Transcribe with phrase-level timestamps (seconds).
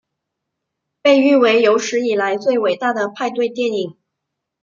[1.03, 3.95] 被誉为有史以来最伟大的派对电影。